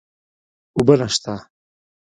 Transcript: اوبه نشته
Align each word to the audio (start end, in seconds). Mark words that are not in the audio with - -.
اوبه 0.75 0.93
نشته 0.99 1.33